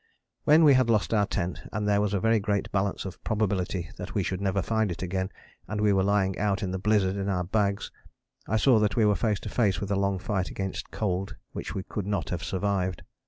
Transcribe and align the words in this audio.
When 0.45 0.63
we 0.63 0.73
had 0.73 0.89
lost 0.89 1.13
our 1.13 1.27
tent, 1.27 1.61
and 1.71 1.87
there 1.87 2.01
was 2.01 2.15
a 2.15 2.19
very 2.19 2.39
great 2.39 2.71
balance 2.71 3.05
of 3.05 3.23
probability 3.23 3.91
that 3.97 4.15
we 4.15 4.23
should 4.23 4.41
never 4.41 4.63
find 4.63 4.91
it 4.91 5.03
again, 5.03 5.29
and 5.67 5.79
we 5.79 5.93
were 5.93 6.01
lying 6.01 6.39
out 6.39 6.61
the 6.65 6.79
blizzard 6.79 7.15
in 7.17 7.29
our 7.29 7.43
bags, 7.43 7.91
I 8.47 8.57
saw 8.57 8.79
that 8.79 8.95
we 8.95 9.05
were 9.05 9.13
face 9.13 9.39
to 9.41 9.49
face 9.49 9.79
with 9.79 9.91
a 9.91 9.95
long 9.95 10.17
fight 10.17 10.49
against 10.49 10.89
cold 10.89 11.35
which 11.51 11.75
we 11.75 11.83
could 11.83 12.07
not 12.07 12.31
have 12.31 12.43
survived. 12.43 13.03